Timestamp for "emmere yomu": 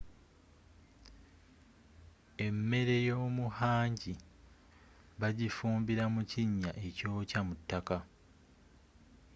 2.45-3.45